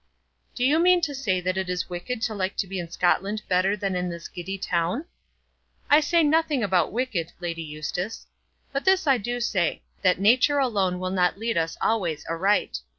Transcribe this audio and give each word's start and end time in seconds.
"Do 0.55 0.63
you 0.65 0.79
mean 0.79 0.99
to 1.01 1.13
say 1.13 1.41
that 1.41 1.57
it 1.57 1.69
is 1.69 1.87
wicked 1.87 2.23
to 2.23 2.33
like 2.33 2.57
to 2.57 2.65
be 2.65 2.79
in 2.79 2.89
Scotland 2.89 3.43
better 3.47 3.77
than 3.77 3.95
in 3.95 4.09
this 4.09 4.27
giddy 4.27 4.57
town?" 4.57 5.05
"I 5.91 5.99
say 5.99 6.23
nothing 6.23 6.63
about 6.63 6.91
wicked, 6.91 7.33
Lady 7.39 7.61
Eustace; 7.61 8.25
but 8.71 8.83
this 8.83 9.05
I 9.05 9.19
do 9.19 9.39
say, 9.39 9.83
that 10.01 10.19
nature 10.19 10.57
alone 10.57 10.97
will 10.97 11.11
not 11.11 11.37
lead 11.37 11.55
us 11.55 11.77
always 11.83 12.25
aright. 12.25 12.79